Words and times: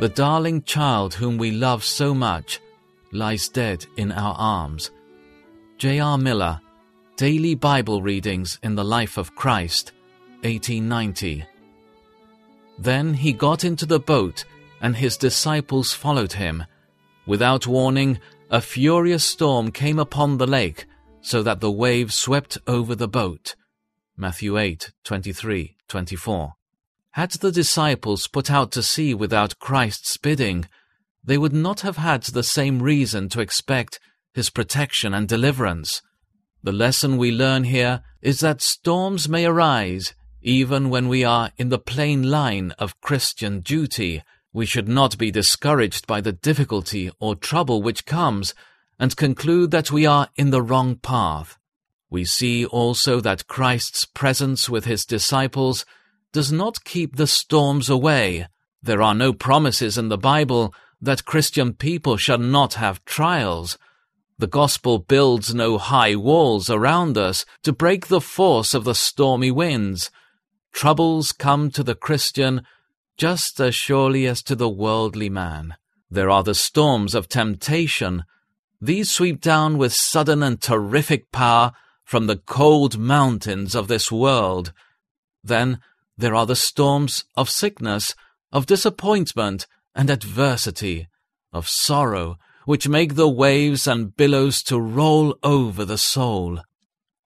The 0.00 0.08
darling 0.08 0.62
child 0.64 1.14
whom 1.14 1.38
we 1.38 1.52
love 1.52 1.84
so 1.84 2.14
much 2.14 2.60
lies 3.12 3.48
dead 3.48 3.86
in 3.96 4.10
our 4.10 4.34
arms. 4.36 4.90
J.R. 5.78 6.18
Miller, 6.18 6.60
Daily 7.16 7.54
Bible 7.54 8.02
Readings 8.02 8.58
in 8.64 8.74
the 8.74 8.84
Life 8.84 9.16
of 9.18 9.36
Christ, 9.36 9.92
1890. 10.42 11.44
Then 12.76 13.14
he 13.14 13.32
got 13.32 13.64
into 13.64 13.86
the 13.86 14.00
boat, 14.00 14.44
and 14.80 14.96
his 14.96 15.16
disciples 15.16 15.92
followed 15.92 16.32
him. 16.32 16.64
Without 17.24 17.68
warning, 17.68 18.18
a 18.50 18.60
furious 18.60 19.24
storm 19.24 19.70
came 19.70 20.00
upon 20.00 20.38
the 20.38 20.46
lake, 20.46 20.86
so 21.20 21.40
that 21.44 21.60
the 21.60 21.70
waves 21.70 22.16
swept 22.16 22.58
over 22.66 22.96
the 22.96 23.08
boat. 23.08 23.54
Matthew 24.16 24.58
8, 24.58 24.92
23, 25.04 25.76
24. 25.86 26.54
Had 27.14 27.30
the 27.30 27.52
disciples 27.52 28.26
put 28.26 28.50
out 28.50 28.72
to 28.72 28.82
sea 28.82 29.14
without 29.14 29.60
Christ's 29.60 30.16
bidding, 30.16 30.68
they 31.22 31.38
would 31.38 31.52
not 31.52 31.82
have 31.82 31.96
had 31.96 32.24
the 32.24 32.42
same 32.42 32.82
reason 32.82 33.28
to 33.28 33.40
expect 33.40 34.00
his 34.32 34.50
protection 34.50 35.14
and 35.14 35.28
deliverance. 35.28 36.02
The 36.64 36.72
lesson 36.72 37.16
we 37.16 37.30
learn 37.30 37.62
here 37.62 38.02
is 38.20 38.40
that 38.40 38.60
storms 38.60 39.28
may 39.28 39.46
arise 39.46 40.14
even 40.42 40.90
when 40.90 41.08
we 41.08 41.22
are 41.22 41.52
in 41.56 41.68
the 41.68 41.78
plain 41.78 42.24
line 42.24 42.72
of 42.80 43.00
Christian 43.00 43.60
duty. 43.60 44.24
We 44.52 44.66
should 44.66 44.88
not 44.88 45.16
be 45.16 45.30
discouraged 45.30 46.08
by 46.08 46.20
the 46.20 46.32
difficulty 46.32 47.12
or 47.20 47.36
trouble 47.36 47.80
which 47.80 48.06
comes 48.06 48.54
and 48.98 49.16
conclude 49.16 49.70
that 49.70 49.92
we 49.92 50.04
are 50.04 50.30
in 50.34 50.50
the 50.50 50.62
wrong 50.62 50.96
path. 50.96 51.58
We 52.10 52.24
see 52.24 52.66
also 52.66 53.20
that 53.20 53.46
Christ's 53.46 54.04
presence 54.04 54.68
with 54.68 54.84
his 54.84 55.04
disciples 55.04 55.86
does 56.34 56.50
not 56.50 56.82
keep 56.84 57.14
the 57.14 57.28
storms 57.28 57.88
away. 57.88 58.48
There 58.82 59.00
are 59.00 59.14
no 59.14 59.32
promises 59.32 59.96
in 59.96 60.08
the 60.08 60.18
Bible 60.18 60.74
that 61.00 61.24
Christian 61.24 61.74
people 61.74 62.16
shall 62.16 62.38
not 62.38 62.74
have 62.74 63.04
trials. 63.04 63.78
The 64.36 64.48
gospel 64.48 64.98
builds 64.98 65.54
no 65.54 65.78
high 65.78 66.16
walls 66.16 66.68
around 66.68 67.16
us 67.16 67.46
to 67.62 67.72
break 67.72 68.08
the 68.08 68.20
force 68.20 68.74
of 68.74 68.82
the 68.82 68.96
stormy 68.96 69.52
winds. 69.52 70.10
Troubles 70.72 71.30
come 71.30 71.70
to 71.70 71.84
the 71.84 71.94
Christian 71.94 72.62
just 73.16 73.60
as 73.60 73.76
surely 73.76 74.26
as 74.26 74.42
to 74.42 74.56
the 74.56 74.68
worldly 74.68 75.30
man. 75.30 75.76
There 76.10 76.30
are 76.30 76.42
the 76.42 76.54
storms 76.54 77.14
of 77.14 77.28
temptation. 77.28 78.24
These 78.80 79.08
sweep 79.08 79.40
down 79.40 79.78
with 79.78 79.94
sudden 79.94 80.42
and 80.42 80.60
terrific 80.60 81.30
power 81.30 81.70
from 82.02 82.26
the 82.26 82.38
cold 82.38 82.98
mountains 82.98 83.76
of 83.76 83.86
this 83.86 84.10
world. 84.10 84.72
Then 85.44 85.78
there 86.16 86.34
are 86.34 86.46
the 86.46 86.56
storms 86.56 87.24
of 87.36 87.50
sickness, 87.50 88.14
of 88.52 88.66
disappointment, 88.66 89.66
and 89.94 90.10
adversity, 90.10 91.08
of 91.52 91.68
sorrow, 91.68 92.38
which 92.66 92.88
make 92.88 93.14
the 93.14 93.28
waves 93.28 93.86
and 93.86 94.16
billows 94.16 94.62
to 94.62 94.78
roll 94.78 95.36
over 95.42 95.84
the 95.84 95.98
soul. 95.98 96.60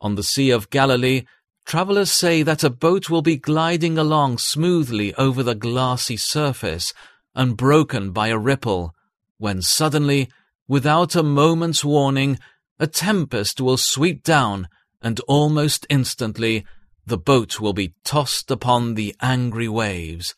On 0.01 0.15
the 0.15 0.23
Sea 0.23 0.51
of 0.51 0.71
Galilee, 0.71 1.23
travelers 1.65 2.11
say 2.11 2.43
that 2.43 2.65
a 2.65 2.71
boat 2.71 3.11
will 3.11 3.23
be 3.23 3.37
gliding 3.37 3.99
along 3.99 4.39
smoothly 4.39 5.15
over 5.15 5.43
the 5.43 5.55
glassy 5.55 6.17
surface, 6.17 6.93
unbroken 7.35 8.11
by 8.11 8.29
a 8.29 8.39
ripple, 8.39 8.95
when 9.39 9.63
suddenly, 9.63 10.29
without 10.67 11.15
a 11.15 11.23
moment's 11.23 11.85
warning, 11.85 12.39
a 12.79 12.87
tempest 12.87 13.61
will 13.61 13.77
sweep 13.77 14.23
down, 14.23 14.69
and 15.01 15.21
almost 15.21 15.87
instantly 15.89 16.65
the 17.09 17.19
boat 17.19 17.59
will 17.59 17.73
be 17.73 17.95
tossed 18.05 18.51
upon 18.51 18.95
the 18.95 19.17
angry 19.21 19.69
waves. 19.69 20.35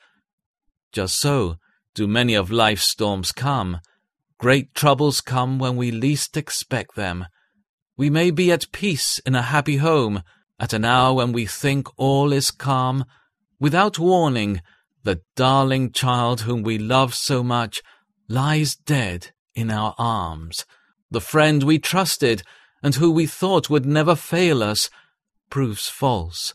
Just 0.92 1.18
so 1.20 1.56
do 1.94 2.06
many 2.06 2.34
of 2.34 2.52
life's 2.52 2.89
storms 2.89 3.33
come. 3.33 3.80
Great 4.39 4.72
troubles 4.72 5.20
come 5.20 5.58
when 5.58 5.77
we 5.77 5.90
least 5.90 6.36
expect 6.36 6.95
them. 6.95 7.27
We 7.96 8.08
may 8.08 8.30
be 8.30 8.52
at 8.52 8.70
peace 8.70 9.18
in 9.27 9.34
a 9.34 9.42
happy 9.42 9.78
home, 9.78 10.22
at 10.61 10.72
an 10.72 10.84
hour 10.84 11.14
when 11.14 11.33
we 11.33 11.45
think 11.45 11.89
all 11.96 12.33
is 12.33 12.52
calm. 12.52 13.05
Without 13.58 13.98
warning, 13.98 14.62
the 15.02 15.22
darling 15.34 15.90
child 15.90 16.42
whom 16.42 16.62
we 16.62 16.78
love 16.78 17.14
so 17.14 17.42
much 17.42 17.83
lies 18.28 18.77
dead 18.77 19.33
in 19.56 19.70
our 19.70 19.95
arms. 19.98 20.64
The 21.11 21.20
friend 21.20 21.64
we 21.64 21.80
trusted 21.80 22.45
and 22.80 22.95
who 22.95 23.11
we 23.11 23.27
thought 23.27 23.68
would 23.68 23.84
never 23.84 24.14
fail 24.14 24.62
us 24.62 24.89
proves 25.50 25.89
false. 25.89 26.55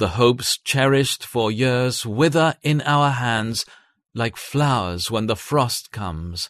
The 0.00 0.16
hopes 0.16 0.56
cherished 0.56 1.26
for 1.26 1.52
years 1.52 2.06
wither 2.06 2.54
in 2.62 2.80
our 2.86 3.10
hands 3.10 3.66
like 4.14 4.34
flowers 4.34 5.10
when 5.10 5.26
the 5.26 5.36
frost 5.36 5.92
comes. 5.92 6.48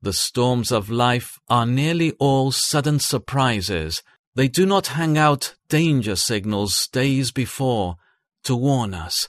The 0.00 0.14
storms 0.14 0.72
of 0.72 0.88
life 0.88 1.38
are 1.46 1.66
nearly 1.66 2.12
all 2.12 2.52
sudden 2.52 2.98
surprises. 2.98 4.02
They 4.34 4.48
do 4.48 4.64
not 4.64 4.96
hang 4.96 5.18
out 5.18 5.56
danger 5.68 6.16
signals 6.16 6.88
days 6.88 7.32
before 7.32 7.96
to 8.44 8.56
warn 8.56 8.94
us. 8.94 9.28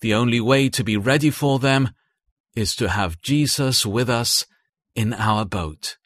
The 0.00 0.14
only 0.14 0.40
way 0.40 0.70
to 0.70 0.82
be 0.82 0.96
ready 0.96 1.28
for 1.28 1.58
them 1.58 1.90
is 2.56 2.74
to 2.76 2.88
have 2.88 3.20
Jesus 3.20 3.84
with 3.84 4.08
us 4.08 4.46
in 4.94 5.12
our 5.12 5.44
boat. 5.44 5.98